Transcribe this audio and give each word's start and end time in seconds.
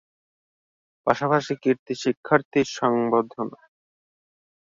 পাশাপাশি 1.07 1.53
কৃতি 1.63 1.93
শিক্ষার্থী 2.03 2.61
সংবর্ধনা। 2.71 3.59